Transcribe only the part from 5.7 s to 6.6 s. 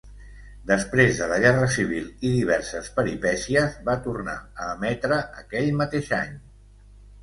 mateix any.